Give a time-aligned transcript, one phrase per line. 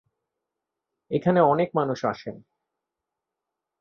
[1.11, 2.35] এখানে অনেক মানুষ আসেন।